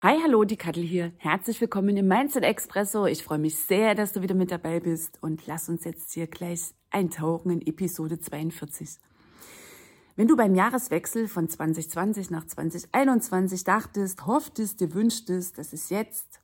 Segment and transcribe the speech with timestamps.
[0.00, 1.12] Hi, hallo, die Kattel hier.
[1.16, 3.06] Herzlich willkommen im Mindset Expresso.
[3.06, 6.28] Ich freue mich sehr, dass du wieder mit dabei bist und lass uns jetzt hier
[6.28, 9.00] gleich eintauchen in Episode 42.
[10.14, 16.42] Wenn du beim Jahreswechsel von 2020 nach 2021 dachtest, hofftest, dir wünschtest, dass es jetzt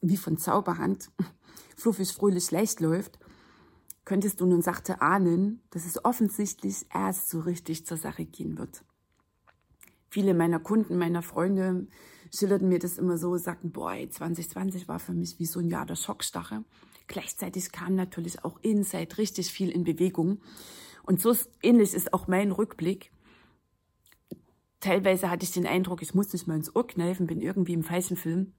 [0.00, 1.12] wie von Zauberhand
[1.76, 3.20] fluffig, fröhlich, leicht läuft,
[4.04, 8.82] könntest du nun sachte ahnen, dass es offensichtlich erst so richtig zur Sache gehen wird.
[10.10, 11.86] Viele meiner Kunden, meiner Freunde,
[12.36, 15.86] schilderten mir das immer so, sagten, boah, 2020 war für mich wie so ein Jahr
[15.86, 16.64] der Schockstache.
[17.06, 20.40] Gleichzeitig kam natürlich auch Inside richtig viel in Bewegung.
[21.04, 23.12] Und so ähnlich ist auch mein Rückblick.
[24.80, 27.84] Teilweise hatte ich den Eindruck, ich muss nicht mal ins Ohr kneifen, bin irgendwie im
[27.84, 28.52] falschen Film.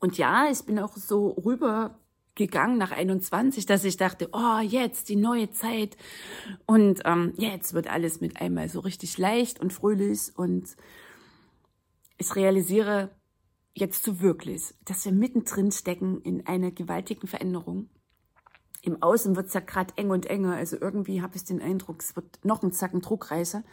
[0.00, 1.98] Und ja, ich bin auch so rüber
[2.34, 5.96] gegangen nach 21, dass ich dachte, oh, jetzt die neue Zeit
[6.66, 10.76] und ähm, jetzt wird alles mit einmal so richtig leicht und fröhlich und
[12.18, 13.10] ich realisiere
[13.74, 17.88] jetzt so wirklich, dass wir mittendrin stecken in einer gewaltigen Veränderung.
[18.82, 20.54] Im Außen wird es ja gerade eng und enger.
[20.54, 23.64] Also irgendwie habe ich den Eindruck, es wird noch ein Zacken Druckreißer.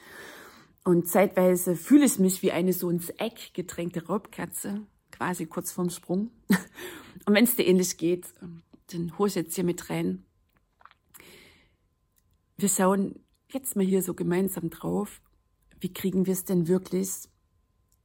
[0.83, 5.89] Und zeitweise fühle ich mich wie eine so ins Eck gedrängte Raubkatze, quasi kurz vorm
[5.89, 6.29] Sprung.
[7.25, 8.27] Und wenn es dir ähnlich geht,
[8.91, 10.25] dann hole ich jetzt hier mit rein.
[12.57, 13.19] Wir schauen
[13.50, 15.22] jetzt mal hier so gemeinsam drauf.
[15.79, 17.28] Wie kriegen wir es denn wirklich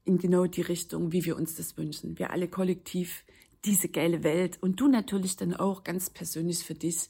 [0.05, 2.19] in genau die Richtung, wie wir uns das wünschen.
[2.19, 3.25] Wir alle kollektiv
[3.65, 7.09] diese geile Welt und du natürlich dann auch ganz persönlich für dich,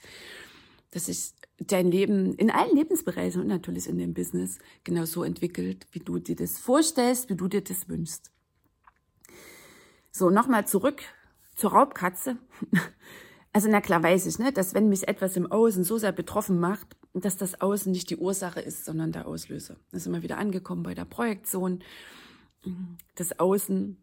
[0.91, 5.87] dass sich dein Leben in allen Lebensbereichen und natürlich in dem Business genau so entwickelt,
[5.93, 8.33] wie du dir das vorstellst, wie du dir das wünschst.
[10.11, 11.03] So, nochmal zurück
[11.55, 12.37] zur Raubkatze.
[13.53, 16.61] Also na klar weiß ich, ne, dass wenn mich etwas im Außen so sehr betroffen
[16.61, 19.75] macht, dass das Außen nicht die Ursache ist, sondern der Auslöser.
[19.91, 21.83] Da sind wir wieder angekommen bei der Projektion
[23.15, 23.97] das Außen,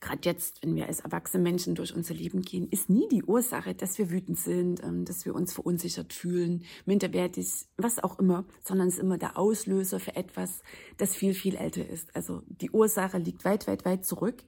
[0.00, 3.74] gerade jetzt, wenn wir als erwachsene Menschen durch unser Leben gehen, ist nie die Ursache,
[3.74, 8.88] dass wir wütend sind, ähm, dass wir uns verunsichert fühlen, minderwertig, was auch immer, sondern
[8.88, 10.62] es ist immer der Auslöser für etwas,
[10.98, 12.14] das viel, viel älter ist.
[12.14, 14.44] Also die Ursache liegt weit, weit, weit zurück.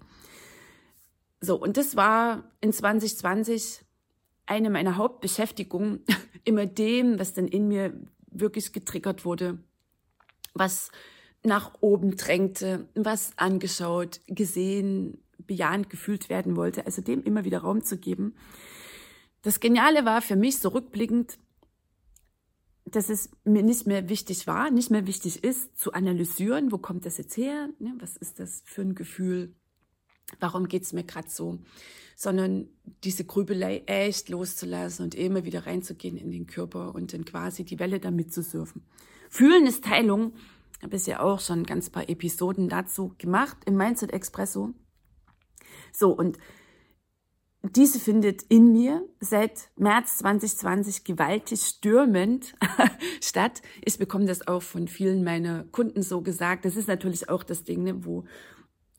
[1.40, 3.84] So, und das war in 2020
[4.46, 6.04] eine meiner Hauptbeschäftigungen,
[6.44, 9.58] immer dem, was dann in mir wirklich getriggert wurde,
[10.54, 10.90] was
[11.44, 17.82] nach oben drängte, was angeschaut, gesehen, bejahend gefühlt werden wollte, also dem immer wieder Raum
[17.84, 18.34] zu geben.
[19.42, 21.38] Das Geniale war für mich so rückblickend,
[22.86, 27.04] dass es mir nicht mehr wichtig war, nicht mehr wichtig ist, zu analysieren, wo kommt
[27.06, 27.94] das jetzt her, ne?
[27.98, 29.54] was ist das für ein Gefühl,
[30.40, 31.58] warum geht's mir gerade so,
[32.16, 32.68] sondern
[33.02, 37.78] diese Grübelei echt loszulassen und immer wieder reinzugehen in den Körper und dann quasi die
[37.78, 38.82] Welle damit zu surfen.
[39.28, 40.34] Fühlen ist Teilung
[40.84, 44.74] habe es ja auch schon ganz paar Episoden dazu gemacht im Mindset Expresso.
[45.92, 46.38] So, und
[47.62, 52.54] diese findet in mir seit März 2020 gewaltig stürmend
[53.22, 53.62] statt.
[53.82, 56.66] Ich bekomme das auch von vielen meiner Kunden so gesagt.
[56.66, 58.24] Das ist natürlich auch das Ding, ne, wo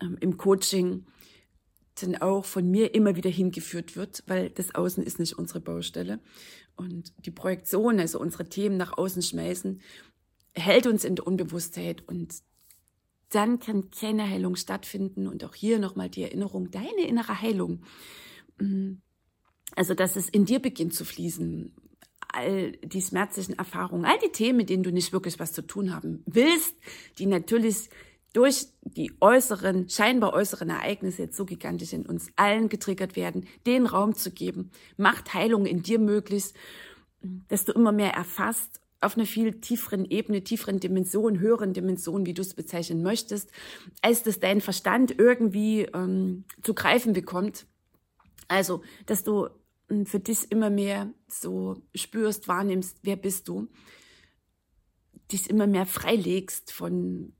[0.01, 1.05] ähm, im Coaching
[2.01, 6.19] dann auch von mir immer wieder hingeführt wird, weil das Außen ist nicht unsere Baustelle.
[6.75, 9.79] Und die Projektion, also unsere Themen nach außen schmeißen,
[10.55, 12.33] hält uns in der Unbewusstheit und
[13.29, 17.83] dann kann keine Heilung stattfinden und auch hier nochmal die Erinnerung, deine innere Heilung.
[18.59, 18.93] Mm,
[19.75, 21.73] also, dass es in dir beginnt zu fließen.
[22.31, 25.93] All die schmerzlichen Erfahrungen, all die Themen, mit denen du nicht wirklich was zu tun
[25.93, 26.75] haben willst,
[27.17, 27.89] die natürlich
[28.33, 33.85] durch die äußeren, scheinbar äußeren Ereignisse jetzt so gigantisch in uns allen getriggert werden, den
[33.85, 36.53] Raum zu geben, macht Heilung in dir möglich,
[37.47, 42.33] dass du immer mehr erfasst auf einer viel tieferen Ebene, tieferen Dimension, höheren Dimension, wie
[42.33, 43.51] du es bezeichnen möchtest,
[44.01, 47.67] als dass dein Verstand irgendwie ähm, zu greifen bekommt.
[48.47, 49.49] Also, dass du
[49.89, 53.67] ähm, für dich immer mehr so spürst, wahrnimmst, wer bist du,
[55.31, 57.33] dich immer mehr freilegst von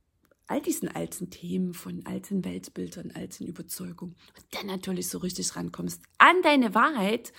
[0.48, 6.04] all diesen alten Themen, von alten Weltbildern, alten Überzeugungen und dann natürlich so richtig rankommst
[6.20, 7.34] an deine Wahrheit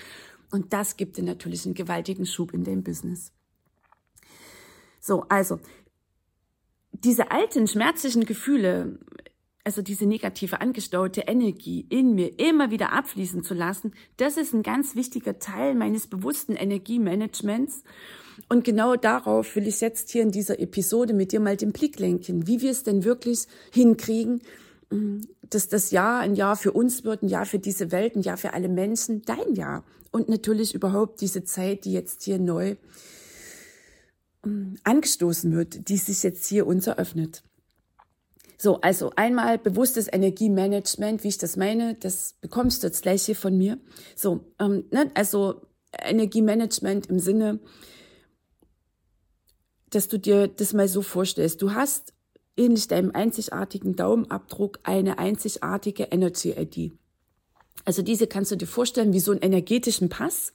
[0.51, 3.33] und das gibt dir natürlich einen gewaltigen Schub in dein Business.
[5.07, 5.61] So, also
[6.93, 8.99] diese alten schmerzlichen Gefühle,
[9.63, 14.65] also diese negative angestaute Energie in mir immer wieder abfließen zu lassen, das ist ein
[14.65, 17.85] ganz wichtiger Teil meines bewussten Energiemanagements.
[18.49, 22.01] Und genau darauf will ich jetzt hier in dieser Episode mit dir mal den Blick
[22.01, 24.43] lenken, wie wir es denn wirklich hinkriegen,
[25.49, 28.39] dass das Jahr ein Jahr für uns wird, ein Jahr für diese Welt, ein Jahr
[28.39, 29.85] für alle Menschen, dein Jahr.
[30.11, 32.75] Und natürlich überhaupt diese Zeit, die jetzt hier neu
[34.85, 37.43] angestoßen wird, die sich jetzt hier uns eröffnet.
[38.59, 43.37] So, also einmal bewusstes Energiemanagement, wie ich das meine, das bekommst du jetzt gleich hier
[43.37, 43.79] von mir.
[44.15, 45.63] So, ähm, ne, also
[46.01, 47.61] Energiemanagement im Sinne,
[49.91, 51.61] dass du dir das mal so vorstellst.
[51.61, 52.15] Du hast
[52.57, 56.93] ähnlich deinem einzigartigen Daumenabdruck eine einzigartige Energy ID.
[57.85, 60.55] Also diese kannst du dir vorstellen wie so einen energetischen Pass.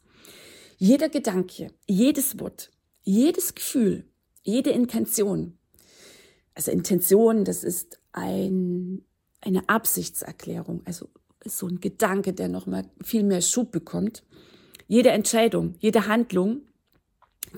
[0.77, 2.71] Jeder Gedanke, jedes Wort,
[3.03, 4.05] jedes Gefühl,
[4.43, 5.57] jede Intention,
[6.53, 9.03] also Intention, das ist ein,
[9.39, 11.09] eine Absichtserklärung, also
[11.45, 14.23] so ein Gedanke, der nochmal viel mehr Schub bekommt.
[14.87, 16.67] Jede Entscheidung, jede Handlung,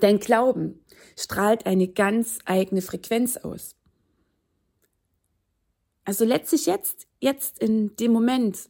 [0.00, 0.80] dein Glauben
[1.16, 3.76] strahlt eine ganz eigene Frequenz aus.
[6.04, 8.68] Also letztlich jetzt, jetzt in dem Moment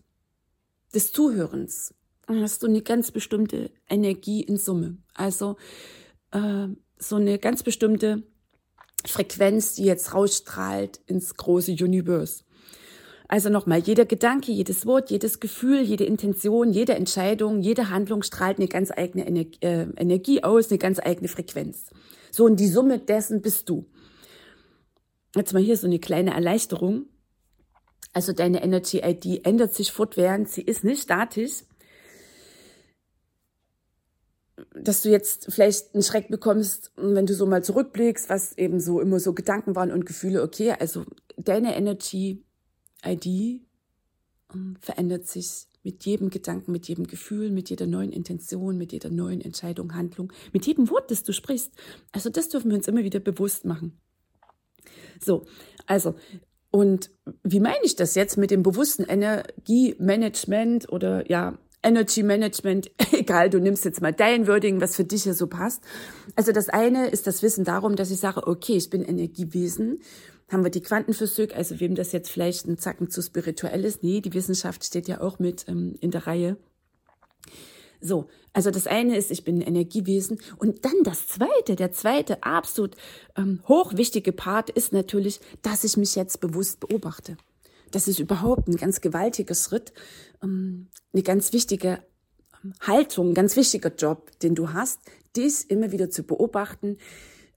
[0.95, 1.95] des Zuhörens
[2.27, 4.99] hast du eine ganz bestimmte Energie in Summe.
[5.15, 5.57] Also
[6.35, 8.23] äh, so eine ganz bestimmte
[9.07, 12.45] Frequenz, die jetzt rausstrahlt ins große Universe.
[13.27, 18.59] Also nochmal, jeder Gedanke, jedes Wort, jedes Gefühl, jede Intention, jede Entscheidung, jede Handlung strahlt
[18.59, 21.87] eine ganz eigene Energie, äh, Energie aus, eine ganz eigene Frequenz.
[22.31, 23.87] So, und die Summe dessen bist du.
[25.35, 27.07] Jetzt mal hier so eine kleine Erleichterung.
[28.13, 31.65] Also deine Energy ID ändert sich fortwährend, sie ist nicht statisch,
[34.75, 39.01] dass du jetzt vielleicht einen Schreck bekommst, wenn du so mal zurückblickst, was eben so
[39.01, 40.43] immer so Gedanken waren und Gefühle.
[40.43, 41.05] Okay, also
[41.37, 42.45] deine Energy
[43.05, 43.27] ID
[44.53, 49.11] ähm, verändert sich mit jedem Gedanken, mit jedem Gefühl, mit jeder neuen Intention, mit jeder
[49.11, 51.73] neuen Entscheidung, Handlung, mit jedem Wort, das du sprichst.
[52.11, 54.01] Also das dürfen wir uns immer wieder bewusst machen.
[55.21, 55.45] So,
[55.87, 56.15] also
[56.71, 57.11] und
[57.45, 63.61] wie meine ich das jetzt mit dem bewussten Energiemanagement oder ja, Energy Management, egal, du
[63.61, 65.83] nimmst jetzt mal dein Wording, was für dich hier so passt.
[66.37, 70.01] Also das eine ist das Wissen darum, dass ich sage, okay, ich bin Energiewesen.
[70.51, 74.03] Haben wir die Quantenphysik, also wem das jetzt vielleicht ein Zacken zu spirituell ist.
[74.03, 76.57] Nee, die Wissenschaft steht ja auch mit ähm, in der Reihe.
[78.01, 80.39] So, also das eine ist, ich bin ein Energiewesen.
[80.59, 82.95] Und dann das zweite, der zweite absolut
[83.37, 87.39] ähm, hochwichtige Part ist natürlich, dass ich mich jetzt bewusst beobachte.
[87.91, 89.93] Das ist überhaupt ein ganz gewaltiger Schritt,
[90.45, 92.03] eine ganz wichtige
[92.63, 95.01] ähm, Haltung, ganz wichtiger Job, den du hast,
[95.37, 96.99] dies immer wieder zu beobachten,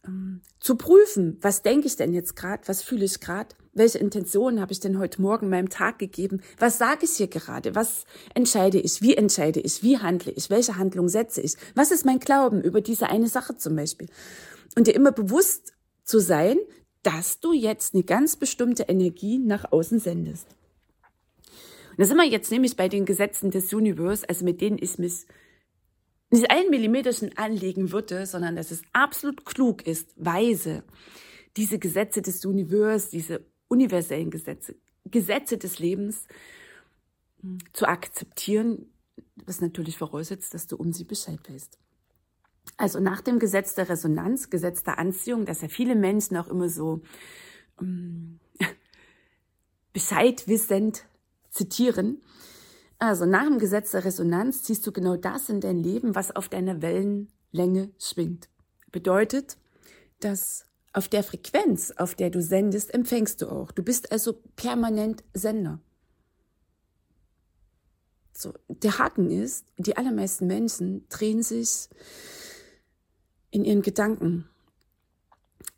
[0.05, 4.59] ähm, zu prüfen, was denke ich denn jetzt gerade, was fühle ich gerade, welche Intentionen
[4.59, 8.79] habe ich denn heute Morgen meinem Tag gegeben, was sage ich hier gerade, was entscheide
[8.79, 12.61] ich, wie entscheide ich, wie handle ich, welche Handlung setze ich, was ist mein Glauben
[12.61, 14.07] über diese eine Sache zum Beispiel.
[14.75, 15.73] Und dir immer bewusst
[16.03, 16.57] zu sein,
[17.03, 20.47] dass du jetzt eine ganz bestimmte Energie nach außen sendest.
[21.97, 24.99] Und da sind wir jetzt nämlich bei den Gesetzen des Universe, also mit denen ich
[24.99, 25.25] mich
[26.29, 30.83] nicht einen Millimeterchen anlegen würde, sondern dass es absolut klug ist, weise,
[31.55, 36.27] diese Gesetze des Universe, diese universellen Gesetze, Gesetze des Lebens
[37.73, 38.91] zu akzeptieren,
[39.45, 41.79] was natürlich voraussetzt, dass du um sie Bescheid weißt.
[42.75, 46.69] Also nach dem Gesetz der Resonanz, Gesetz der Anziehung, dass ja viele Menschen auch immer
[46.69, 47.01] so
[47.81, 48.39] ähm,
[49.93, 51.07] bescheidwissend
[51.57, 52.21] zitieren.
[52.99, 56.49] Also nach dem Gesetz der Resonanz ziehst du genau das in dein Leben, was auf
[56.49, 58.49] deiner Wellenlänge schwingt.
[58.91, 59.57] Bedeutet,
[60.19, 63.71] dass auf der Frequenz, auf der du sendest, empfängst du auch.
[63.71, 65.79] Du bist also permanent Sender.
[68.33, 71.89] So, der Haken ist, die allermeisten Menschen drehen sich
[73.51, 74.49] in ihren Gedanken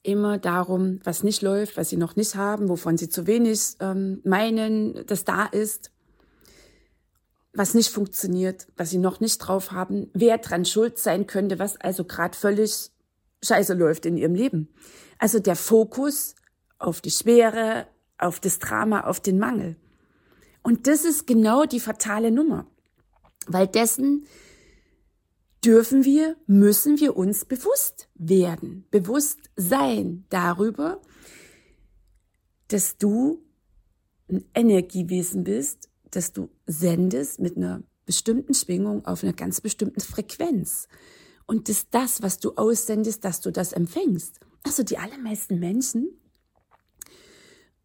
[0.03, 4.21] immer darum, was nicht läuft, was sie noch nicht haben, wovon sie zu wenig ähm,
[4.23, 5.91] meinen, dass da ist,
[7.53, 11.77] was nicht funktioniert, was sie noch nicht drauf haben, wer dran schuld sein könnte, was
[11.77, 12.91] also gerade völlig
[13.43, 14.69] scheiße läuft in ihrem Leben.
[15.17, 16.35] Also der Fokus
[16.77, 17.87] auf die Schwere,
[18.17, 19.75] auf das Drama, auf den Mangel.
[20.63, 22.67] Und das ist genau die fatale Nummer,
[23.47, 24.25] weil dessen
[25.63, 31.01] dürfen wir, müssen wir uns bewusst werden, bewusst sein darüber,
[32.67, 33.43] dass du
[34.29, 40.87] ein Energiewesen bist, dass du sendest mit einer bestimmten Schwingung auf einer ganz bestimmten Frequenz.
[41.45, 44.39] Und dass das, was du aussendest, dass du das empfängst.
[44.63, 46.09] Also die allermeisten Menschen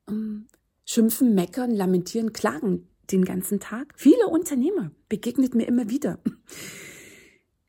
[0.09, 0.47] ähm,
[0.85, 3.95] schimpfen, meckern, lamentieren, klagen den ganzen Tag.
[3.97, 6.19] Viele Unternehmer begegnet mir immer wieder.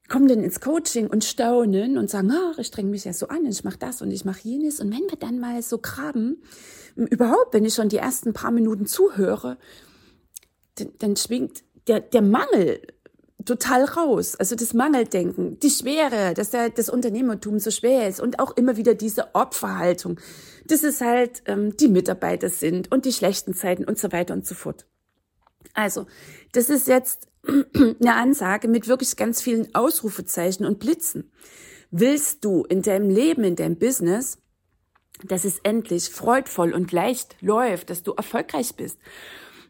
[0.07, 3.45] Kommen dann ins Coaching und staunen und sagen, ach, ich streng mich ja so an,
[3.45, 4.79] ich mache das und ich mache jenes.
[4.79, 6.41] Und wenn wir dann mal so graben,
[6.95, 9.57] überhaupt, wenn ich schon die ersten paar Minuten zuhöre,
[10.75, 12.81] dann, dann schwingt der, der Mangel
[13.45, 14.35] total raus.
[14.35, 18.77] Also das Mangeldenken, die Schwere, dass der, das Unternehmertum so schwer ist und auch immer
[18.77, 20.19] wieder diese Opferhaltung,
[20.67, 24.45] dass es halt ähm, die Mitarbeiter sind und die schlechten Zeiten und so weiter und
[24.45, 24.85] so fort.
[25.73, 26.07] Also,
[26.53, 31.31] das ist jetzt eine Ansage mit wirklich ganz vielen Ausrufezeichen und Blitzen.
[31.91, 34.39] Willst du in deinem Leben, in deinem Business,
[35.23, 38.99] dass es endlich freudvoll und leicht läuft, dass du erfolgreich bist,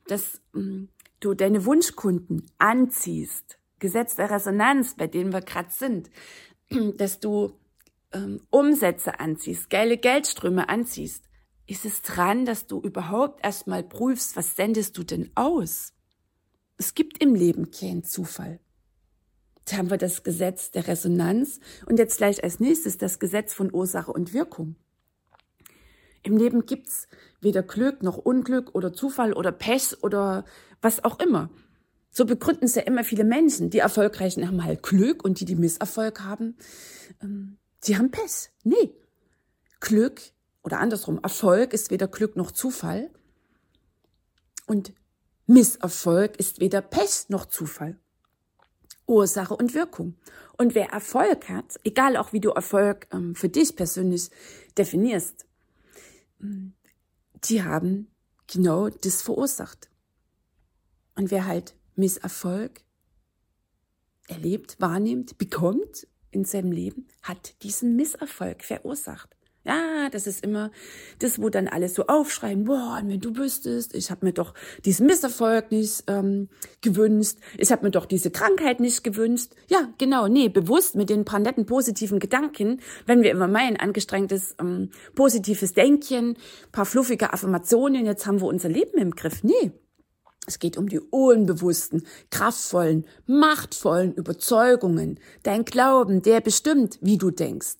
[0.07, 0.85] dass mm,
[1.19, 6.09] du deine Wunschkunden anziehst, Gesetz der Resonanz, bei denen wir gerade sind,
[6.97, 7.59] dass du
[8.13, 11.25] ähm, Umsätze anziehst, geile Geldströme anziehst,
[11.67, 15.94] ist es dran, dass du überhaupt erstmal prüfst, was sendest du denn aus?
[16.77, 18.59] Es gibt im Leben keinen Zufall.
[19.65, 23.73] Da haben wir das Gesetz der Resonanz und jetzt gleich als nächstes das Gesetz von
[23.73, 24.75] Ursache und Wirkung.
[26.21, 27.07] Im Leben gibt's
[27.41, 30.45] weder Glück noch Unglück oder Zufall oder Pech oder
[30.81, 31.49] was auch immer.
[32.11, 33.69] So begründen es ja immer viele Menschen.
[33.69, 36.57] Die Erfolgreichen haben halt Glück und die, die Misserfolg haben,
[37.21, 38.49] ähm, die haben Pech.
[38.63, 38.93] Nee.
[39.79, 40.21] Glück
[40.63, 43.11] oder andersrum, Erfolg ist weder Glück noch Zufall.
[44.65, 44.93] Und
[45.47, 47.99] Misserfolg ist weder Pech noch Zufall.
[49.07, 50.15] Ursache und Wirkung.
[50.57, 54.29] Und wer Erfolg hat, egal auch wie du Erfolg ähm, für dich persönlich
[54.77, 55.45] definierst,
[57.43, 58.07] die haben
[58.47, 59.89] genau das verursacht.
[61.15, 62.81] Und wer halt Misserfolg
[64.27, 69.34] erlebt, wahrnimmt, bekommt in seinem Leben, hat diesen Misserfolg verursacht.
[69.65, 70.69] Ja, das ist immer
[71.17, 74.53] das, wo dann alle so aufschreiben, boah, wenn du wüsstest, ich habe mir doch
[74.85, 76.49] diesen Misserfolg nicht ähm,
[76.81, 79.53] gewünscht, ich habe mir doch diese Krankheit nicht gewünscht.
[79.67, 84.55] Ja, genau, nee, bewusst mit den paar netten positiven Gedanken, wenn wir immer meinen, angestrengtes
[84.59, 86.37] ähm, positives Denken,
[86.71, 89.43] paar fluffige Affirmationen, jetzt haben wir unser Leben im Griff.
[89.43, 89.71] Nee,
[90.45, 97.77] es geht um die unbewussten, kraftvollen, machtvollen Überzeugungen, dein Glauben, der bestimmt, wie du denkst.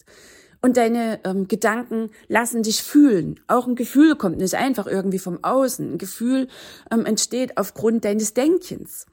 [0.66, 3.40] Und deine ähm, Gedanken lassen dich fühlen.
[3.46, 5.92] Auch ein Gefühl kommt nicht einfach irgendwie vom Außen.
[5.94, 6.48] Ein Gefühl
[6.90, 9.06] ähm, entsteht aufgrund deines Denkens.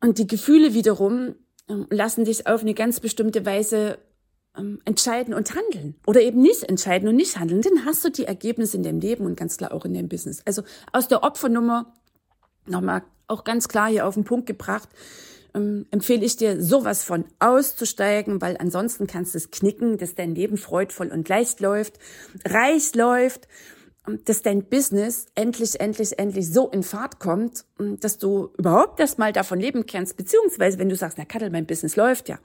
[0.00, 1.34] Und die Gefühle wiederum
[1.68, 3.98] ähm, lassen dich auf eine ganz bestimmte Weise
[4.56, 5.96] ähm, entscheiden und handeln.
[6.06, 7.60] Oder eben nicht entscheiden und nicht handeln.
[7.60, 10.40] Dann hast du die Ergebnisse in deinem Leben und ganz klar auch in deinem Business.
[10.46, 11.92] Also aus der Opfernummer
[12.64, 14.88] nochmal auch ganz klar hier auf den Punkt gebracht
[15.54, 20.34] ähm, empfehle ich dir, sowas von auszusteigen, weil ansonsten kannst du es knicken, dass dein
[20.34, 21.98] Leben freudvoll und leicht läuft,
[22.46, 23.48] reich läuft,
[24.24, 29.32] dass dein Business endlich, endlich, endlich so in Fahrt kommt, dass du überhaupt erst mal
[29.32, 32.38] davon leben kannst, beziehungsweise wenn du sagst, na Kattel, mein Business läuft ja,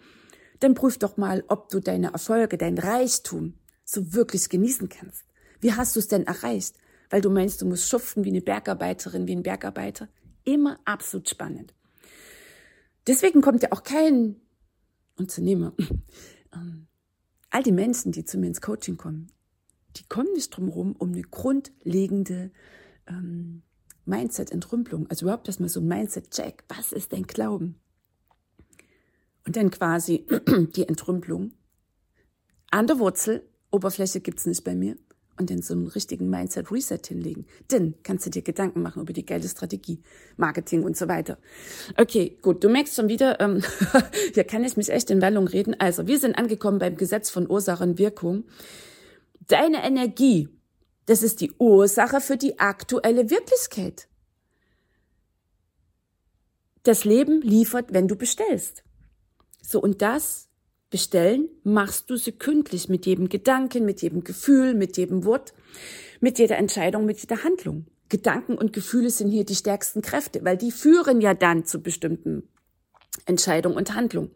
[0.59, 5.25] dann prüf doch mal, ob du deine Erfolge, dein Reichtum so wirklich genießen kannst.
[5.59, 6.75] Wie hast du es denn erreicht?
[7.09, 10.07] Weil du meinst, du musst schuften wie eine Bergarbeiterin, wie ein Bergarbeiter.
[10.45, 11.73] Immer absolut spannend.
[13.09, 14.35] Deswegen kommt ja auch kein
[15.17, 15.73] Unternehmer.
[16.51, 16.87] Ähm,
[17.51, 19.31] all die Menschen, die zu mir ins Coaching kommen,
[19.97, 22.49] die kommen nicht drum herum, um eine grundlegende
[23.05, 23.61] ähm,
[24.05, 26.63] Mindset-Entrümpelung, also überhaupt erstmal so ein Mindset-Check.
[26.67, 27.79] Was ist dein Glauben?
[29.45, 30.25] Und dann quasi
[30.75, 31.53] die Entrümpelung.
[32.71, 34.97] An der Wurzel, Oberfläche gibt's nicht bei mir
[35.39, 37.45] und dann so einen richtigen Mindset-Reset hinlegen.
[37.69, 40.01] Dann kannst du dir Gedanken machen über die geile Strategie,
[40.37, 41.37] Marketing und so weiter.
[41.97, 43.63] Okay, gut, du merkst schon wieder, ähm,
[44.33, 45.75] hier kann ich mich echt in Wellung reden.
[45.79, 48.43] Also, wir sind angekommen beim Gesetz von Ursache und Wirkung.
[49.47, 50.49] Deine Energie,
[51.05, 54.07] das ist die Ursache für die aktuelle Wirklichkeit.
[56.83, 58.83] Das Leben liefert, wenn du bestellst.
[59.61, 60.48] So, und das
[60.89, 65.53] bestellen, machst du sekündlich mit jedem Gedanken, mit jedem Gefühl, mit jedem Wort,
[66.19, 67.85] mit jeder Entscheidung, mit jeder Handlung.
[68.09, 72.49] Gedanken und Gefühle sind hier die stärksten Kräfte, weil die führen ja dann zu bestimmten
[73.25, 74.31] Entscheidungen und Handlungen.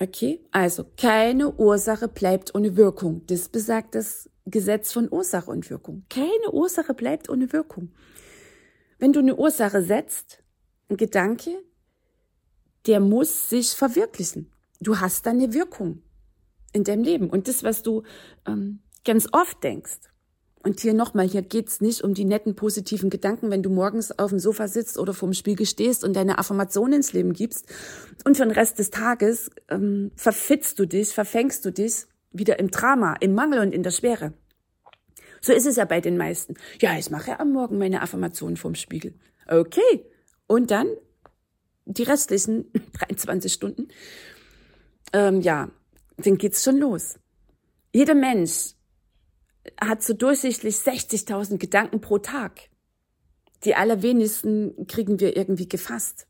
[0.00, 3.22] Okay, also keine Ursache bleibt ohne Wirkung.
[3.26, 6.04] Das besagt das Gesetz von Ursache und Wirkung.
[6.08, 7.92] Keine Ursache bleibt ohne Wirkung.
[8.98, 10.42] Wenn du eine Ursache setzt,
[10.88, 11.50] ein Gedanke,
[12.86, 16.02] der muss sich verwirklichen du hast dann eine Wirkung
[16.72, 17.30] in deinem Leben.
[17.30, 18.02] Und das, was du
[18.46, 20.00] ähm, ganz oft denkst,
[20.64, 24.30] und hier nochmal, hier geht's nicht um die netten positiven Gedanken, wenn du morgens auf
[24.30, 27.66] dem Sofa sitzt oder vorm Spiegel stehst und deine Affirmation ins Leben gibst
[28.24, 32.70] und für den Rest des Tages ähm, verfitzt du dich, verfängst du dich wieder im
[32.70, 34.32] Drama, im Mangel und in der Schwere.
[35.42, 36.54] So ist es ja bei den meisten.
[36.80, 39.12] Ja, ich mache ja am Morgen meine Affirmationen vom Spiegel.
[39.46, 40.06] Okay.
[40.46, 40.86] Und dann
[41.84, 42.72] die restlichen
[43.06, 43.88] 23 Stunden,
[45.12, 45.70] ähm, ja,
[46.16, 47.18] dann geht's schon los.
[47.92, 48.74] Jeder Mensch
[49.80, 52.68] hat so durchsichtlich 60.000 Gedanken pro Tag.
[53.64, 56.26] Die allerwenigsten kriegen wir irgendwie gefasst.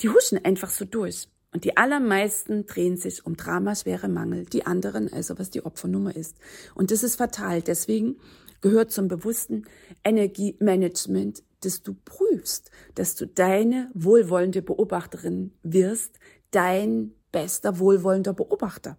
[0.00, 1.28] Die huschen einfach so durch.
[1.52, 6.14] Und die allermeisten drehen sich um Drama, schwere Mangel, die anderen also, was die Opfernummer
[6.14, 6.36] ist.
[6.74, 7.60] Und das ist fatal.
[7.60, 8.16] Deswegen
[8.60, 9.64] gehört zum bewussten
[10.04, 16.18] Energiemanagement, dass du prüfst, dass du deine wohlwollende Beobachterin wirst,
[16.52, 18.98] dein bester wohlwollender Beobachter.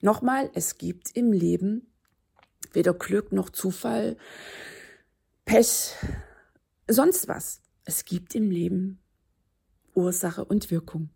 [0.00, 1.86] Nochmal, es gibt im Leben
[2.72, 4.16] weder Glück noch Zufall,
[5.44, 5.94] Pech,
[6.88, 7.60] sonst was.
[7.84, 9.00] Es gibt im Leben
[9.94, 11.10] Ursache und Wirkung.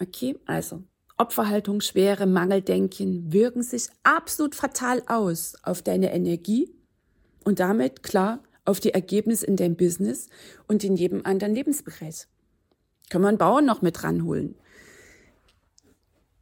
[0.00, 0.82] Okay, also
[1.18, 6.74] Opferhaltung, Schwere, Mangeldenken wirken sich absolut fatal aus auf deine Energie
[7.44, 10.28] und damit klar auf die Ergebnisse in deinem Business
[10.66, 12.26] und in jedem anderen Lebensbereich.
[13.10, 14.54] Kann man Bauern noch mit ranholen.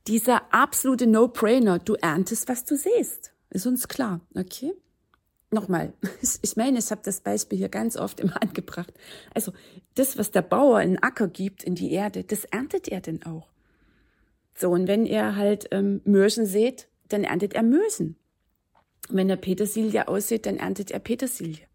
[0.07, 3.33] Dieser absolute No-Brainer, du erntest, was du siehst.
[3.51, 4.73] Ist uns klar, okay?
[5.51, 5.95] Nochmal,
[6.43, 8.93] ich meine, ich habe das Beispiel hier ganz oft immer angebracht.
[9.35, 9.53] Also
[9.97, 13.25] das, was der Bauer in den Acker gibt, in die Erde, das erntet er denn
[13.25, 13.49] auch.
[14.55, 18.17] So, und wenn er halt ähm, Möhrchen sät, dann erntet er Möhrchen.
[19.09, 21.68] wenn er Petersilie aussät, dann erntet er Petersilie.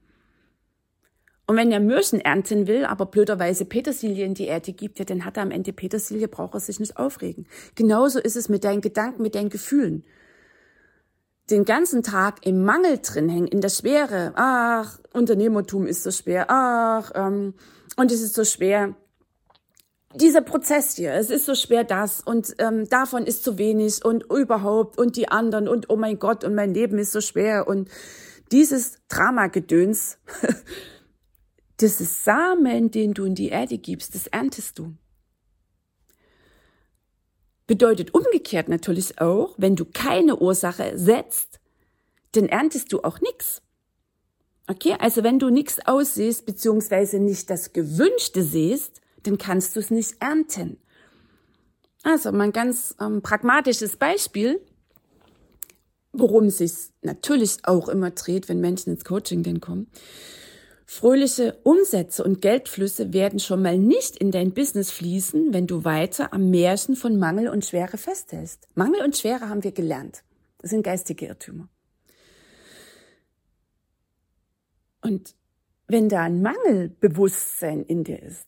[1.45, 5.25] Und wenn er Möhrchen ernten will, aber blöderweise Petersilie in die Erde gibt, ja, dann
[5.25, 7.47] hat er am Ende Petersilie, braucht er sich nicht aufregen.
[7.75, 10.05] Genauso ist es mit deinen Gedanken, mit deinen Gefühlen.
[11.49, 14.31] Den ganzen Tag im Mangel drin hängen, in der Schwere.
[14.35, 16.45] Ach, Unternehmertum ist so schwer.
[16.47, 17.53] Ach, ähm,
[17.97, 18.95] und es ist so schwer.
[20.15, 24.23] Dieser Prozess hier, es ist so schwer das und ähm, davon ist zu wenig und
[24.31, 27.89] überhaupt und die anderen und oh mein Gott und mein Leben ist so schwer und
[28.51, 30.19] dieses Dramagedöns
[31.77, 34.95] Das ist Samen, den du in die Erde gibst, das erntest du.
[37.65, 41.59] Bedeutet umgekehrt natürlich auch, wenn du keine Ursache setzt,
[42.33, 43.61] dann erntest du auch nichts.
[44.67, 49.91] Okay, also wenn du nichts aussiehst, beziehungsweise nicht das Gewünschte siehst, dann kannst du es
[49.91, 50.77] nicht ernten.
[52.03, 54.61] Also mal ein ganz ähm, pragmatisches Beispiel,
[56.11, 59.87] worum es sich natürlich auch immer dreht, wenn Menschen ins Coaching denn kommen.
[60.85, 66.33] Fröhliche Umsätze und Geldflüsse werden schon mal nicht in dein Business fließen, wenn du weiter
[66.33, 68.67] am Märchen von Mangel und Schwere festhältst.
[68.75, 70.23] Mangel und Schwere haben wir gelernt.
[70.59, 71.69] Das sind geistige Irrtümer.
[75.01, 75.35] Und
[75.87, 78.47] wenn da ein Mangelbewusstsein in dir ist,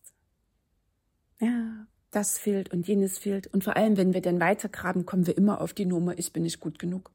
[1.39, 3.47] ja, das fehlt und jenes fehlt.
[3.47, 6.43] Und vor allem, wenn wir dann weitergraben, kommen wir immer auf die Nummer, ich bin
[6.43, 7.11] nicht gut genug.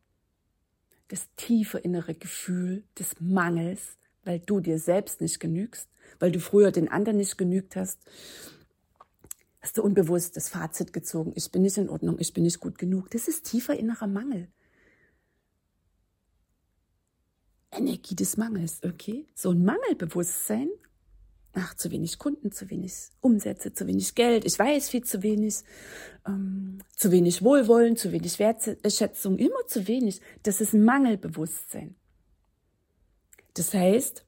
[1.08, 3.96] Das tiefe innere Gefühl des Mangels,
[4.30, 5.88] weil du dir selbst nicht genügst,
[6.20, 7.98] weil du früher den anderen nicht genügt hast,
[9.60, 12.78] hast du unbewusst das Fazit gezogen, ich bin nicht in Ordnung, ich bin nicht gut
[12.78, 13.10] genug.
[13.10, 14.46] Das ist tiefer innerer Mangel.
[17.72, 19.26] Energie des Mangels, okay?
[19.34, 20.68] So ein Mangelbewusstsein,
[21.54, 25.56] ach, zu wenig Kunden, zu wenig Umsätze, zu wenig Geld, ich weiß viel zu wenig,
[26.24, 30.20] ähm, zu wenig Wohlwollen, zu wenig Wertschätzung, immer zu wenig.
[30.44, 31.96] Das ist ein Mangelbewusstsein.
[33.54, 34.24] Das heißt,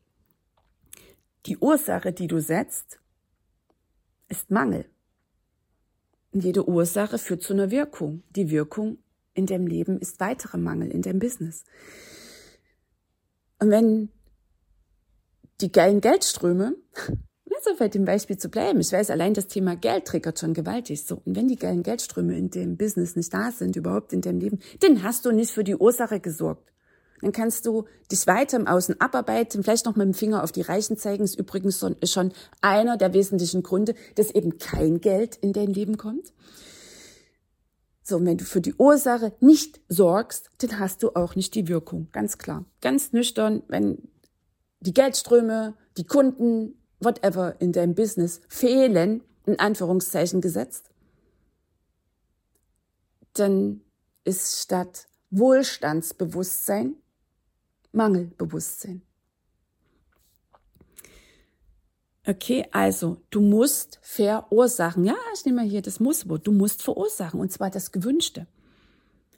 [1.46, 3.00] die Ursache, die du setzt,
[4.28, 4.86] ist Mangel.
[6.32, 8.22] Und jede Ursache führt zu einer Wirkung.
[8.30, 8.98] Die Wirkung
[9.34, 11.64] in deinem Leben ist weitere Mangel in deinem Business.
[13.58, 14.08] Und wenn
[15.60, 16.76] die geilen Geldströme,
[17.64, 21.04] so bei dem Beispiel zu bleiben, ich weiß, allein das Thema Geld triggert schon gewaltig
[21.04, 21.22] so.
[21.24, 24.58] Und wenn die geilen Geldströme in dem Business nicht da sind, überhaupt in deinem Leben,
[24.80, 26.71] dann hast du nicht für die Ursache gesorgt.
[27.22, 30.60] Dann kannst du dich weiter im Außen abarbeiten, vielleicht noch mit dem Finger auf die
[30.60, 31.24] Reichen zeigen.
[31.24, 36.34] Ist übrigens schon einer der wesentlichen Gründe, dass eben kein Geld in dein Leben kommt.
[38.02, 41.68] So, und wenn du für die Ursache nicht sorgst, dann hast du auch nicht die
[41.68, 42.08] Wirkung.
[42.10, 42.64] Ganz klar.
[42.80, 44.08] Ganz nüchtern, wenn
[44.80, 50.90] die Geldströme, die Kunden, whatever in deinem Business fehlen, in Anführungszeichen gesetzt,
[53.34, 53.80] dann
[54.24, 56.96] ist statt Wohlstandsbewusstsein
[57.92, 59.02] Mangelbewusstsein.
[62.26, 65.04] Okay, also du musst verursachen.
[65.04, 66.46] Ja, ich nehme mal hier das Musswort.
[66.46, 68.46] Du musst verursachen und zwar das Gewünschte.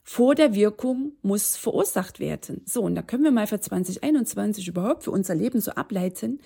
[0.03, 2.61] Vor der Wirkung muss verursacht werden.
[2.67, 6.41] So, und da können wir mal für 2021 überhaupt für unser Leben so ableiten.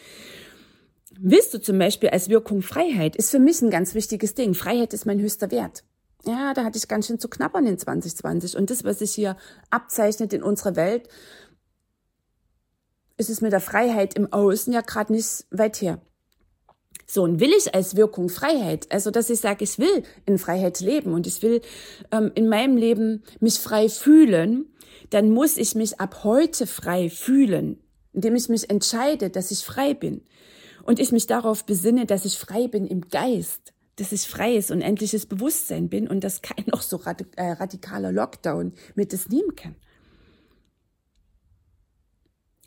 [1.18, 3.16] Willst du zum Beispiel als Wirkung Freiheit?
[3.16, 4.54] Ist für mich ein ganz wichtiges Ding.
[4.54, 5.82] Freiheit ist mein höchster Wert.
[6.24, 8.56] ja, da hatte ich ganz schön zu knabbern in 2020.
[8.56, 9.36] Und das, was sich hier
[9.70, 11.08] abzeichnet in unserer Welt,
[13.18, 16.00] ist es mit der Freiheit im Außen ja gerade nicht weit her.
[17.06, 20.80] So, und will ich als Wirkung Freiheit, also dass ich sage, ich will in Freiheit
[20.80, 21.62] leben und ich will
[22.12, 24.66] ähm, in meinem Leben mich frei fühlen,
[25.10, 29.94] dann muss ich mich ab heute frei fühlen, indem ich mich entscheide, dass ich frei
[29.94, 30.22] bin
[30.84, 35.24] und ich mich darauf besinne, dass ich frei bin im Geist, dass ich freies, unendliches
[35.26, 37.00] Bewusstsein bin und dass kein noch so
[37.36, 39.76] äh, radikaler Lockdown mit das nehmen kann.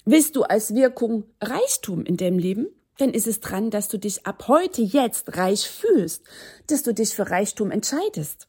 [0.05, 2.67] Willst du als Wirkung Reichtum in deinem Leben?
[2.97, 6.23] Dann ist es dran, dass du dich ab heute jetzt reich fühlst,
[6.67, 8.47] dass du dich für Reichtum entscheidest.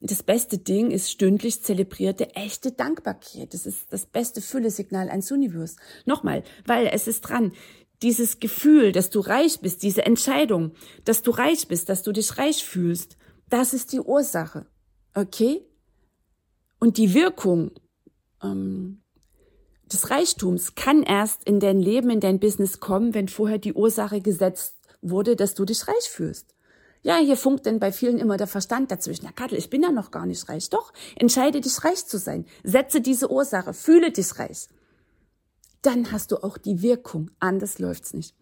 [0.00, 3.54] Das beste Ding ist stündlich zelebrierte echte Dankbarkeit.
[3.54, 5.78] Das ist das beste Füllesignal ans Universum.
[6.04, 7.52] Nochmal, weil es ist dran
[8.02, 12.36] dieses Gefühl, dass du reich bist, diese Entscheidung, dass du reich bist, dass du dich
[12.36, 13.16] reich fühlst,
[13.48, 14.66] das ist die Ursache.
[15.14, 15.64] Okay?
[16.80, 17.70] Und die Wirkung
[18.42, 19.03] ähm,
[19.92, 24.20] des Reichtums kann erst in dein Leben, in dein Business kommen, wenn vorher die Ursache
[24.20, 26.54] gesetzt wurde, dass du dich reich fühlst.
[27.02, 29.26] Ja, hier funkt denn bei vielen immer der Verstand dazwischen.
[29.26, 30.70] Ja, Kattel, ich bin ja noch gar nicht reich.
[30.70, 32.46] Doch, entscheide dich reich zu sein.
[32.62, 34.68] Setze diese Ursache, fühle dich reich
[35.84, 37.30] dann hast du auch die Wirkung.
[37.40, 38.34] Anders läuft's nicht.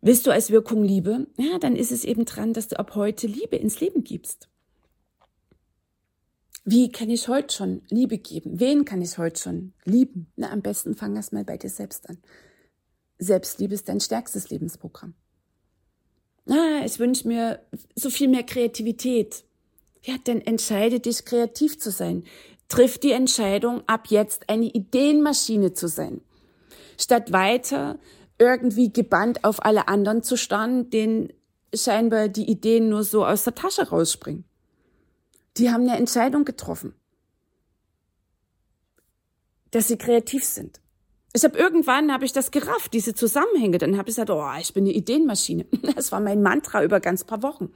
[0.00, 1.26] Willst du als Wirkung Liebe?
[1.36, 4.48] Ja, dann ist es eben dran, dass du ab heute Liebe ins Leben gibst.
[6.70, 8.60] Wie kann ich heute schon Liebe geben?
[8.60, 10.30] Wen kann ich heute schon lieben?
[10.36, 12.18] Na, am besten fang erst mal bei dir selbst an.
[13.18, 15.14] Selbstliebe ist dein stärkstes Lebensprogramm.
[16.46, 17.60] Ah, ich wünsche mir
[17.94, 19.44] so viel mehr Kreativität.
[20.02, 22.24] Ja, dann entscheide dich, kreativ zu sein
[22.68, 26.20] trifft die Entscheidung, ab jetzt eine Ideenmaschine zu sein.
[26.98, 27.98] Statt weiter
[28.38, 31.32] irgendwie gebannt auf alle anderen zu starren, denen
[31.74, 34.44] scheinbar die Ideen nur so aus der Tasche rausspringen.
[35.58, 36.94] Die haben eine Entscheidung getroffen,
[39.70, 40.80] dass sie kreativ sind.
[41.34, 43.78] Ich habe irgendwann habe ich das gerafft, diese Zusammenhänge.
[43.78, 45.66] Dann habe ich gesagt, oh, ich bin eine Ideenmaschine.
[45.94, 47.70] Das war mein Mantra über ganz paar Wochen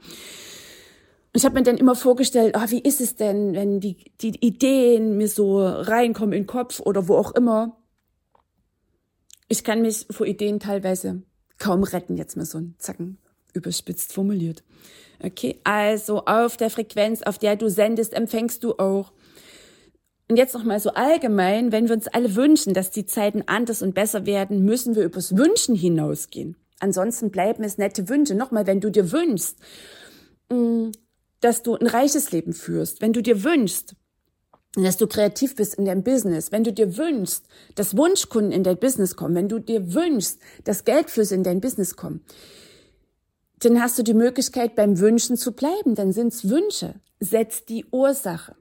[1.33, 5.17] ich habe mir dann immer vorgestellt, ah, wie ist es denn, wenn die, die Ideen
[5.17, 7.81] mir so reinkommen in den Kopf oder wo auch immer.
[9.47, 11.23] Ich kann mich vor Ideen teilweise
[11.57, 13.17] kaum retten, jetzt mal so ein Zacken
[13.53, 14.63] überspitzt formuliert.
[15.25, 19.13] Okay, also auf der Frequenz, auf der du sendest, empfängst du auch.
[20.29, 23.81] Und jetzt noch mal so allgemein, wenn wir uns alle wünschen, dass die Zeiten anders
[23.81, 26.57] und besser werden, müssen wir übers Wünschen hinausgehen.
[26.79, 28.35] Ansonsten bleiben es nette Wünsche.
[28.35, 29.57] Nochmal, wenn du dir wünschst,
[30.49, 30.89] mm,
[31.39, 33.95] dass du ein reiches Leben führst, wenn du dir wünschst,
[34.75, 38.77] dass du kreativ bist in deinem Business, wenn du dir wünschst, dass Wunschkunden in dein
[38.77, 42.25] Business kommen, wenn du dir wünschst, dass Geldflüsse in dein Business kommen,
[43.65, 45.95] dann hast du die Möglichkeit, beim Wünschen zu bleiben.
[45.95, 46.95] Dann sind's Wünsche.
[47.19, 48.55] Setz die Ursache.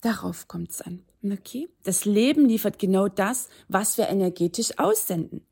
[0.00, 1.04] Darauf kommt's an.
[1.22, 1.68] Okay?
[1.84, 5.46] Das Leben liefert genau das, was wir energetisch aussenden.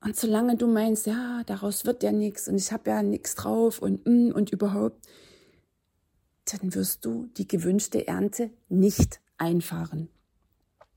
[0.00, 3.80] Und solange du meinst, ja, daraus wird ja nichts und ich habe ja nichts drauf
[3.80, 5.04] und mm, und überhaupt,
[6.44, 10.08] dann wirst du die gewünschte Ernte nicht einfahren.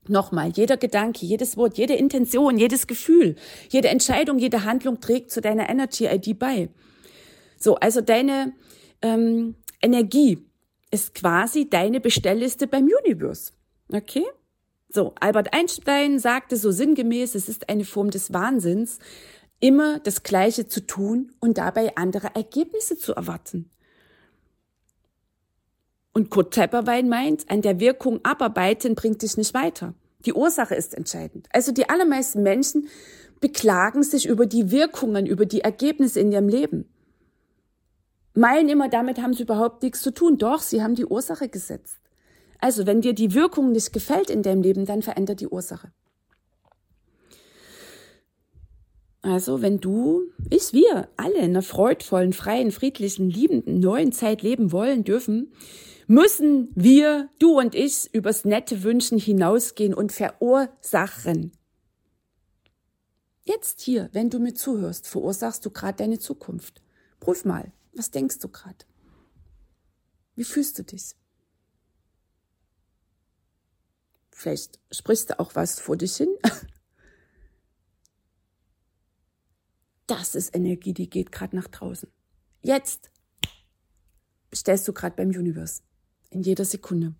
[0.08, 3.36] Nochmal, jeder Gedanke, jedes Wort, jede Intention, jedes Gefühl,
[3.68, 6.70] jede Entscheidung, jede Handlung trägt zu deiner Energy ID bei.
[7.56, 8.52] So, also deine
[9.00, 10.38] ähm, Energie
[10.90, 13.52] ist quasi deine Bestellliste beim Universe.
[13.92, 14.24] Okay?
[14.88, 18.98] So, Albert Einstein sagte so sinngemäß, es ist eine Form des Wahnsinns,
[19.60, 23.70] immer das Gleiche zu tun und dabei andere Ergebnisse zu erwarten.
[26.12, 29.94] Und Kurt Tepperwein meint, an der Wirkung abarbeiten bringt dich nicht weiter.
[30.26, 31.48] Die Ursache ist entscheidend.
[31.52, 32.88] Also die allermeisten Menschen
[33.40, 36.88] beklagen sich über die Wirkungen, über die Ergebnisse in ihrem Leben.
[38.34, 40.38] Meinen immer, damit haben sie überhaupt nichts zu tun.
[40.38, 41.98] Doch, sie haben die Ursache gesetzt.
[42.60, 45.92] Also, wenn dir die Wirkung nicht gefällt in deinem Leben, dann verändert die Ursache.
[49.20, 54.72] Also, wenn du, ich, wir alle in einer freudvollen, freien, friedlichen, liebenden, neuen Zeit leben
[54.72, 55.52] wollen dürfen,
[56.06, 61.52] müssen wir, du und ich, übers nette Wünschen hinausgehen und verursachen.
[63.44, 66.82] Jetzt hier, wenn du mir zuhörst, verursachst du gerade deine Zukunft.
[67.18, 68.84] Prüf mal, was denkst du gerade?
[70.34, 71.14] Wie fühlst du dich?
[74.30, 76.34] Vielleicht sprichst du auch was vor dich hin.
[80.08, 82.10] Das ist Energie, die geht gerade nach draußen.
[82.60, 83.10] Jetzt
[84.54, 85.80] stellst du gerade beim Universe.
[86.32, 87.14] In jeder Sekunde.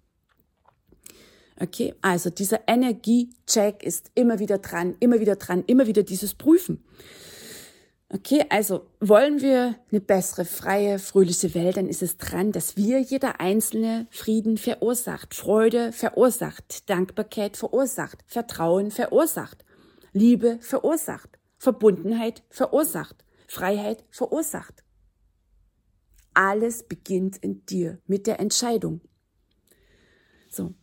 [1.60, 6.82] Okay, also dieser Energiecheck ist immer wieder dran, immer wieder dran, immer wieder dieses Prüfen.
[8.08, 13.00] Okay, also wollen wir eine bessere, freie, fröhliche Welt, dann ist es dran, dass wir
[13.00, 19.64] jeder einzelne Frieden verursacht, Freude verursacht, Dankbarkeit verursacht, Vertrauen verursacht,
[20.12, 24.81] Liebe verursacht, Verbundenheit verursacht, Freiheit verursacht.
[26.34, 29.00] Alles beginnt in dir mit der Entscheidung.
[30.48, 30.74] So.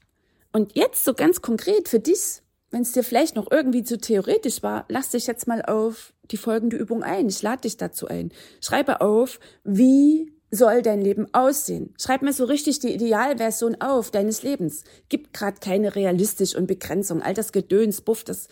[0.52, 4.64] Und jetzt so ganz konkret für dich, wenn es dir vielleicht noch irgendwie zu theoretisch
[4.64, 7.28] war, lass dich jetzt mal auf die folgende Übung ein.
[7.28, 8.32] Ich lade dich dazu ein.
[8.62, 11.94] Schreibe auf, wie soll dein Leben aussehen?
[12.00, 14.84] Schreib mir so richtig die Idealversion auf deines Lebens.
[15.10, 17.22] Gibt gerade keine realistisch und Begrenzung.
[17.22, 18.48] All das Gedöns, buff, das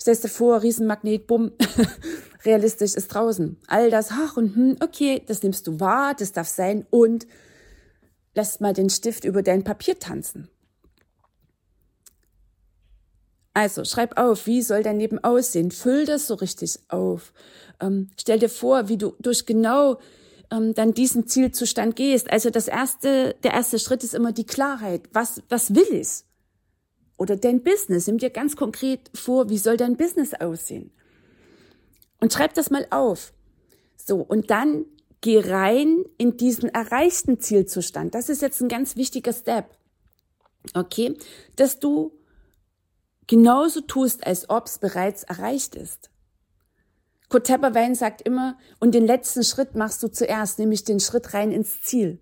[0.00, 1.52] stellst du vor, Riesenmagnet, bumm,
[2.44, 3.56] realistisch ist draußen.
[3.66, 7.26] All das, ach und hm, okay, das nimmst du wahr, das darf sein und
[8.34, 10.48] lässt mal den Stift über dein Papier tanzen.
[13.54, 15.72] Also schreib auf, wie soll dein Leben aussehen?
[15.72, 17.32] Füll das so richtig auf.
[17.80, 19.98] Ähm, stell dir vor, wie du durch genau
[20.52, 22.30] ähm, dann diesen Zielzustand gehst.
[22.30, 25.08] Also das erste, der erste Schritt ist immer die Klarheit.
[25.12, 26.24] Was, was will ich?
[27.18, 28.06] Oder dein Business.
[28.06, 30.90] Nimm dir ganz konkret vor, wie soll dein Business aussehen?
[32.20, 33.34] Und schreib das mal auf.
[33.96, 34.20] So.
[34.20, 34.86] Und dann
[35.20, 38.14] geh rein in diesen erreichten Zielzustand.
[38.14, 39.66] Das ist jetzt ein ganz wichtiger Step.
[40.74, 41.18] Okay?
[41.56, 42.12] Dass du
[43.26, 46.10] genauso tust, als ob es bereits erreicht ist.
[47.28, 51.52] Kurt Tepperwein sagt immer, und den letzten Schritt machst du zuerst, nämlich den Schritt rein
[51.52, 52.20] ins Ziel.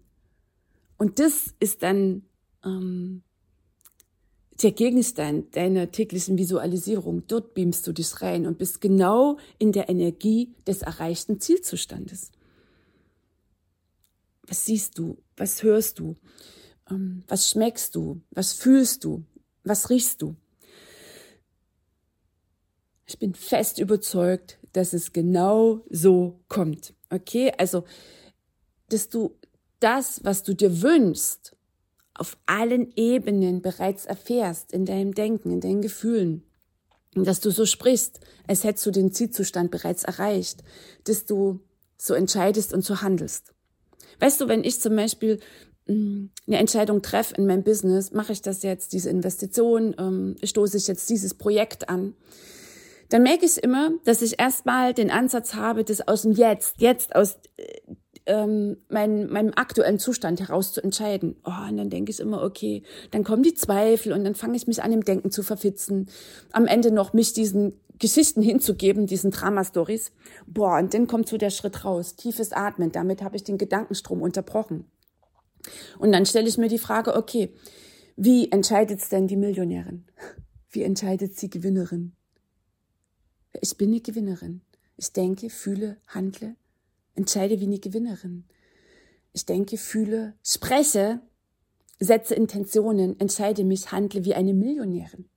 [0.96, 2.24] Und das ist dann
[2.64, 3.22] ähm,
[4.62, 7.26] der Gegenstand deiner täglichen Visualisierung.
[7.26, 12.32] Dort beamst du dich rein und bist genau in der Energie des erreichten Zielzustandes.
[14.46, 15.18] Was siehst du?
[15.36, 16.16] Was hörst du?
[16.90, 18.20] Ähm, was schmeckst du?
[18.30, 19.24] Was fühlst du?
[19.64, 20.36] Was riechst du?
[23.06, 26.94] Ich bin fest überzeugt, dass es genau so kommt.
[27.10, 27.84] Okay, also,
[28.88, 29.36] dass du
[29.80, 31.55] das, was du dir wünschst,
[32.18, 36.42] auf allen Ebenen bereits erfährst, in deinem Denken, in deinen Gefühlen.
[37.14, 40.62] Dass du so sprichst, als hättest du den Zielzustand bereits erreicht,
[41.04, 41.60] dass du
[41.96, 43.54] so entscheidest und so handelst.
[44.20, 45.40] Weißt du, wenn ich zum Beispiel
[45.86, 50.76] mm, eine Entscheidung treffe in meinem Business, mache ich das jetzt, diese Investition, ähm, stoße
[50.76, 52.14] ich jetzt dieses Projekt an,
[53.08, 57.14] dann merke ich immer, dass ich erstmal den Ansatz habe, das aus dem Jetzt, jetzt
[57.14, 57.64] aus äh,
[58.26, 61.36] ähm, mein, meinem aktuellen Zustand heraus zu entscheiden.
[61.44, 64.66] Oh, und dann denke ich immer, okay, dann kommen die Zweifel und dann fange ich
[64.66, 66.08] mich an, im Denken zu verfitzen.
[66.52, 70.12] Am Ende noch mich diesen Geschichten hinzugeben, diesen Drama-Stories.
[70.46, 72.92] Boah, und dann kommt so der Schritt raus, tiefes Atmen.
[72.92, 74.84] Damit habe ich den Gedankenstrom unterbrochen.
[75.98, 77.54] Und dann stelle ich mir die Frage, okay,
[78.16, 80.06] wie entscheidet denn die Millionärin?
[80.70, 82.14] Wie entscheidet sie Gewinnerin?
[83.60, 84.62] Ich bin eine Gewinnerin.
[84.96, 86.56] Ich denke, fühle, handle,
[87.16, 88.44] entscheide wie eine Gewinnerin.
[89.32, 91.20] Ich denke, fühle, spreche,
[91.98, 95.28] setze Intentionen, entscheide mich, handle wie eine Millionärin.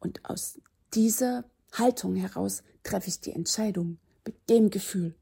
[0.00, 0.60] Und aus
[0.92, 5.14] dieser Haltung heraus treffe ich die Entscheidung mit dem Gefühl.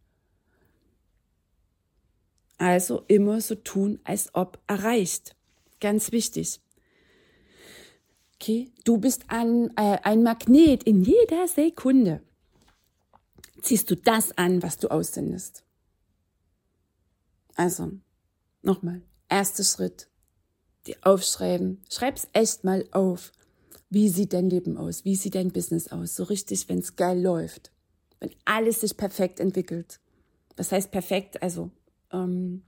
[2.58, 5.34] Also immer so tun, als ob erreicht.
[5.80, 6.60] Ganz wichtig.
[8.36, 12.22] Okay, du bist ein, äh, ein Magnet in jeder Sekunde.
[13.62, 15.64] Ziehst du das an, was du aussendest.
[17.54, 17.92] Also,
[18.62, 20.08] nochmal, erster Schritt,
[20.86, 21.80] die aufschreiben.
[21.88, 23.32] Schreib's echt mal auf.
[23.88, 25.04] Wie sieht dein Leben aus?
[25.04, 26.16] Wie sieht dein Business aus?
[26.16, 27.70] So richtig, wenn es geil läuft.
[28.18, 30.00] Wenn alles sich perfekt entwickelt.
[30.56, 31.42] Was heißt perfekt?
[31.42, 31.70] Also,
[32.10, 32.64] ähm,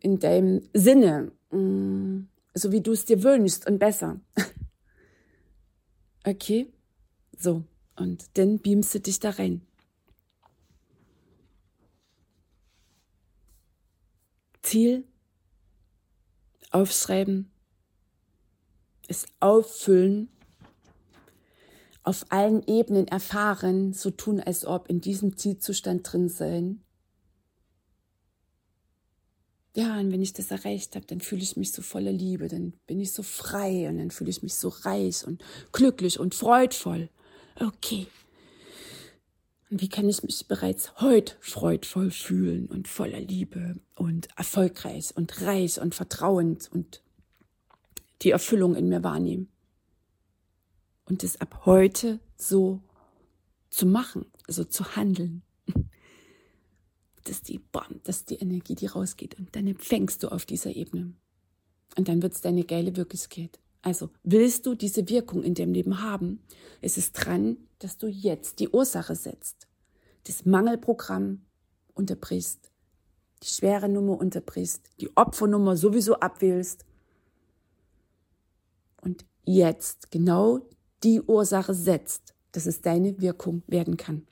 [0.00, 1.32] in deinem Sinne.
[1.52, 4.20] Ähm, so wie du es dir wünschst und besser.
[6.26, 6.72] okay?
[7.36, 7.64] So,
[7.98, 9.62] und dann beamst du dich da rein.
[14.62, 15.04] Ziel,
[16.70, 17.50] aufschreiben,
[19.06, 20.28] es auffüllen,
[22.02, 26.82] auf allen Ebenen erfahren, so tun, als ob in diesem Zielzustand drin sein
[29.78, 32.72] ja, und wenn ich das erreicht habe, dann fühle ich mich so voller Liebe, dann
[32.88, 37.10] bin ich so frei und dann fühle ich mich so reich und glücklich und freudvoll.
[37.60, 38.06] Okay.
[39.70, 45.42] Und wie kann ich mich bereits heute freudvoll fühlen und voller Liebe und erfolgreich und
[45.42, 47.02] reich und vertrauend und
[48.22, 49.48] die Erfüllung in mir wahrnehmen?
[51.04, 52.80] Und es ab heute so
[53.70, 55.42] zu machen, also zu handeln
[57.24, 59.38] das ist die, bam, das ist die Energie, die rausgeht.
[59.38, 61.12] Und dann empfängst du auf dieser Ebene.
[61.96, 63.58] Und dann wird es deine geile Wirklichkeit.
[63.82, 66.42] Also willst du diese Wirkung in dem Leben haben?
[66.80, 69.68] Es ist dran, dass du jetzt die Ursache setzt,
[70.26, 71.42] das Mangelprogramm
[71.94, 72.70] unterbrichst,
[73.42, 76.84] die schwere Nummer unterbrichst, die Opfernummer sowieso abwählst
[79.00, 80.60] und jetzt genau
[81.04, 84.26] die Ursache setzt, dass es deine Wirkung werden kann.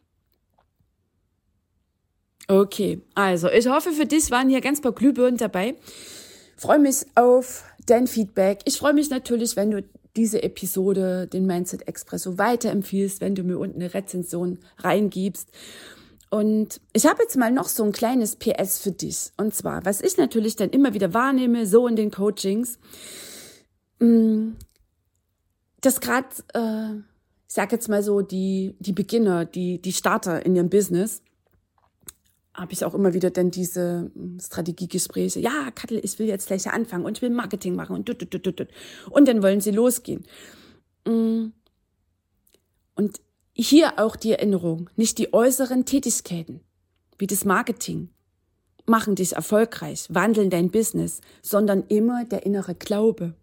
[2.48, 5.76] Okay, also ich hoffe, für dich waren hier ganz paar Glühbirnen dabei.
[6.56, 8.60] Freue mich auf dein Feedback.
[8.64, 9.84] Ich freue mich natürlich, wenn du
[10.16, 15.48] diese Episode, den Mindset Expresso, weiterempfiehlst, wenn du mir unten eine Rezension reingibst.
[16.30, 19.30] Und ich habe jetzt mal noch so ein kleines PS für dich.
[19.36, 22.78] Und zwar, was ich natürlich dann immer wieder wahrnehme, so in den Coachings,
[24.00, 24.52] mm,
[25.82, 26.96] dass gerade, äh,
[27.48, 31.22] ich sag jetzt mal so, die, die Beginner, die, die Starter in ihrem Business,
[32.56, 35.40] habe ich auch immer wieder dann diese hm, Strategiegespräche.
[35.40, 38.30] Ja, Kattel, ich will jetzt gleich anfangen und ich will Marketing machen und tut, tut,
[38.30, 38.68] tut, tut.
[39.10, 40.24] und dann wollen sie losgehen.
[41.06, 41.48] Mm.
[42.94, 43.20] Und
[43.52, 46.60] hier auch die Erinnerung, nicht die äußeren Tätigkeiten,
[47.18, 48.08] wie das Marketing,
[48.86, 53.34] machen dich erfolgreich, wandeln dein Business, sondern immer der innere Glaube.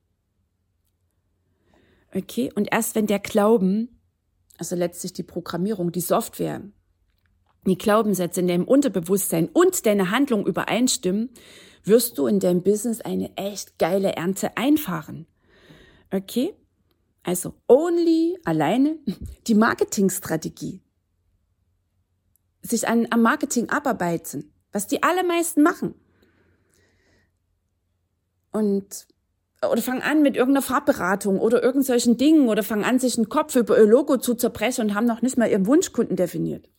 [2.15, 3.99] Okay, und erst wenn der Glauben,
[4.57, 6.61] also letztlich die Programmierung, die Software,
[7.65, 11.29] die Glaubenssätze in deinem Unterbewusstsein und deine Handlung übereinstimmen,
[11.83, 15.27] wirst du in deinem Business eine echt geile Ernte einfahren.
[16.11, 16.53] Okay?
[17.23, 18.97] Also only alleine
[19.47, 20.81] die Marketingstrategie.
[22.61, 25.95] Sich an, am Marketing abarbeiten, was die allermeisten machen.
[28.51, 29.07] Und
[29.69, 33.55] oder fang an mit irgendeiner Farbberatung oder irgendwelchen Dingen oder fang an, sich einen Kopf
[33.55, 36.69] über ihr Logo zu zerbrechen und haben noch nicht mal ihren Wunschkunden definiert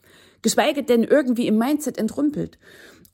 [0.45, 2.59] geschweige denn irgendwie im Mindset entrümpelt.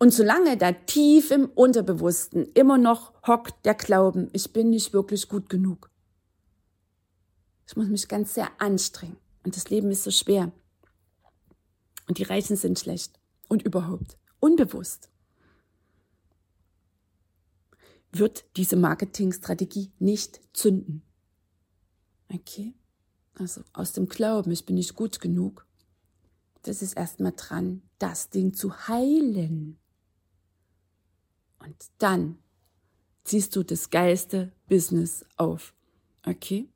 [0.00, 5.28] Und solange da tief im Unterbewussten immer noch hockt der Glauben, ich bin nicht wirklich
[5.28, 5.90] gut genug.
[7.68, 9.16] Ich muss mich ganz sehr anstrengen.
[9.44, 10.50] Und das Leben ist so schwer.
[12.08, 13.20] Und die Reichen sind schlecht.
[13.48, 14.18] Und überhaupt.
[14.40, 15.08] Unbewusst.
[18.10, 21.02] Wird diese Marketingstrategie nicht zünden.
[22.28, 22.74] Okay?
[23.34, 25.64] Also aus dem Glauben, ich bin nicht gut genug,
[26.62, 29.78] das ist erstmal dran, das Ding zu heilen.
[31.58, 32.38] Und dann
[33.24, 35.74] ziehst du das geilste Business auf.
[36.26, 36.68] Okay?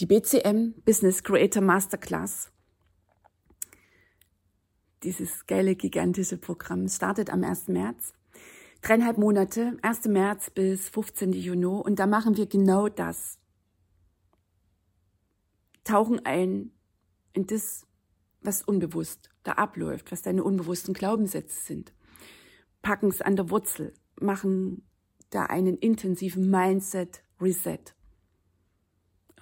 [0.00, 2.50] Die BCM Business Creator Masterclass.
[5.02, 7.68] Dieses geile, gigantische Programm startet am 1.
[7.68, 8.12] März.
[8.82, 10.06] Dreieinhalb Monate, 1.
[10.06, 11.32] März bis 15.
[11.32, 11.66] Juni.
[11.66, 13.39] Und da machen wir genau das
[15.84, 16.72] tauchen ein
[17.32, 17.86] in das,
[18.40, 21.92] was unbewusst da abläuft, was deine unbewussten Glaubenssätze sind,
[22.82, 24.86] packen es an der Wurzel, machen
[25.30, 27.94] da einen intensiven Mindset-Reset.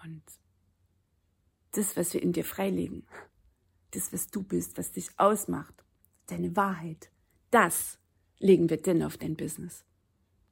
[0.05, 0.23] Und
[1.73, 3.07] das, was wir in dir freilegen,
[3.93, 5.85] das, was du bist, was dich ausmacht,
[6.27, 7.11] deine Wahrheit,
[7.51, 7.99] das
[8.39, 9.85] legen wir denn auf dein Business.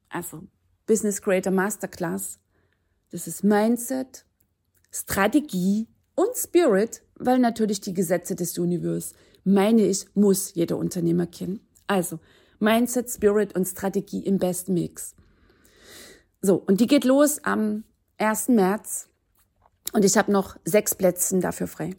[0.09, 0.47] Also,
[0.85, 2.39] Business Creator Masterclass,
[3.09, 4.25] das ist Mindset,
[4.91, 11.61] Strategie und Spirit, weil natürlich die Gesetze des Universums, meine ich, muss jeder Unternehmer kennen.
[11.87, 12.19] Also
[12.59, 15.15] Mindset, Spirit und Strategie im besten Mix.
[16.41, 17.83] So, und die geht los am
[18.17, 18.49] 1.
[18.49, 19.09] März
[19.93, 21.95] und ich habe noch sechs Plätze dafür frei.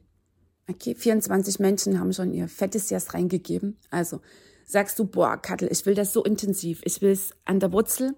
[0.68, 3.78] Okay, 24 Menschen haben schon ihr fettes Jas reingegeben.
[3.90, 4.20] Also
[4.66, 6.82] sagst du, boah, Kattel, ich will das so intensiv.
[6.84, 8.14] Ich will es an der Wurzel.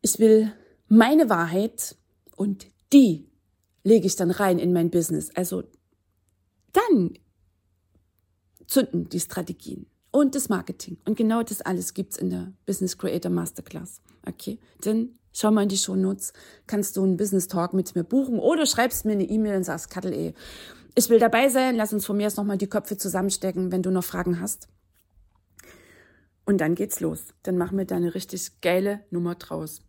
[0.00, 0.52] Ich will
[0.88, 1.96] meine Wahrheit
[2.34, 3.30] und die
[3.86, 5.30] lege ich dann rein in mein Business.
[5.36, 5.62] Also
[6.72, 7.16] dann
[8.66, 10.98] zünden die Strategien und das Marketing.
[11.04, 14.02] Und genau das alles gibt's in der Business Creator Masterclass.
[14.26, 16.32] Okay, dann schau mal in die Shownotes,
[16.66, 19.88] kannst du einen Business Talk mit mir buchen oder schreibst mir eine E-Mail und sagst,
[19.88, 20.34] Kattel, ey,
[20.96, 23.92] ich will dabei sein, lass uns von mir aus nochmal die Köpfe zusammenstecken, wenn du
[23.92, 24.68] noch Fragen hast.
[26.44, 27.34] Und dann geht's los.
[27.44, 29.82] Dann machen wir da eine richtig geile Nummer draus.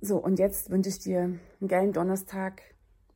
[0.00, 2.62] So, und jetzt wünsche ich dir einen geilen Donnerstag.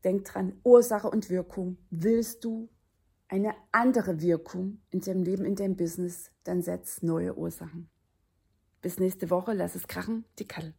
[0.02, 1.76] Denk dran, Ursache und Wirkung.
[1.90, 2.70] Willst du
[3.28, 7.88] eine andere Wirkung in deinem Leben, in deinem Business, dann setz neue Ursachen.
[8.82, 10.74] Bis nächste Woche, lass es krachen, die Kalle.